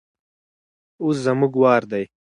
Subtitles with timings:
[1.03, 2.03] اوس زموږ وار دی.